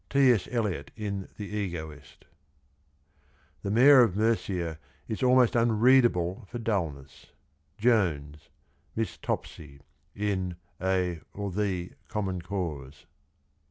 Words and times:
—T. 0.09 0.31
S. 0.31 0.47
Eliot 0.49 0.89
in 0.95 1.27
The 1.37 1.47
Egoist.' 1.55 2.25
The 3.61 3.69
Mayor 3.69 4.01
of 4.01 4.15
Murcia' 4.15 4.79
is 5.07 5.21
almost 5.21 5.55
unreadable 5.55 6.47
for 6.49 6.57
dullness.— 6.57 7.27
Jones 7.87 8.49
(Miss 8.95 9.19
Topsy) 9.19 9.79
in 10.15 10.55
A 10.81 11.21
(or 11.35 11.51
The) 11.51 11.91
Common 12.07 12.41
Cause. 12.41 13.05